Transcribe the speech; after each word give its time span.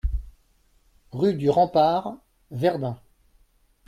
Rue 1.11 1.35
du 1.35 1.47
Rempart, 1.51 2.15
Verdun 2.51 2.97